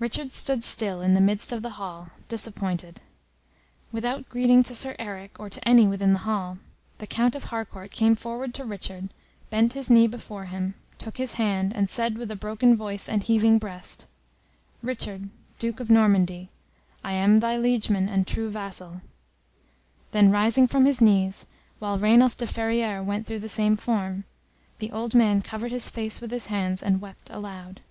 [0.00, 3.00] Richard stood still in the midst of the hall, disappointed.
[3.92, 6.58] Without greeting to Sir Eric, or to any within the hall,
[6.98, 9.14] the Count of Harcourt came forward to Richard,
[9.48, 13.22] bent his knee before him, took his hand, and said with a broken voice and
[13.22, 14.08] heaving breast,
[14.82, 15.28] "Richard,
[15.60, 16.50] Duke of Normandy,
[17.04, 19.02] I am thy liegeman and true vassal;"
[20.10, 21.46] then rising from his knees
[21.78, 24.24] while Rainulf de Ferrieres went through the same form,
[24.80, 27.82] the old man covered his face with his hands and wept aloud.